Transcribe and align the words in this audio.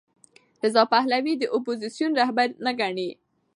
رضا 0.63 0.81
پهلوي 0.93 1.33
د 1.37 1.43
اپوزېسیون 1.57 2.11
رهبر 2.19 2.47
نه 2.65 2.71
ګڼي. 2.79 3.09